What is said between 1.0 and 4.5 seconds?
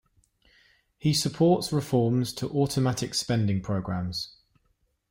supports reforms to automatic spending programs.